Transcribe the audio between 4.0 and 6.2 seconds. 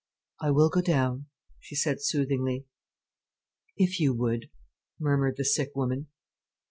would," murmured the sick woman.